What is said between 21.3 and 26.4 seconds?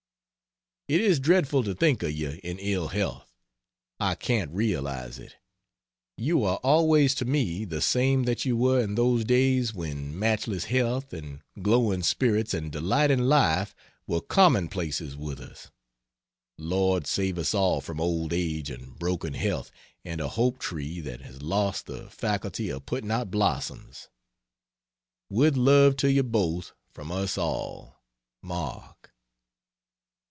lost the faculty of putting out blossoms. With love to you